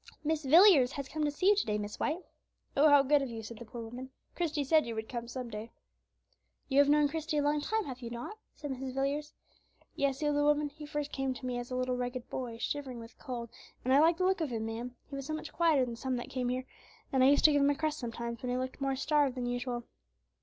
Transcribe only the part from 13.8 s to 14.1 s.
and I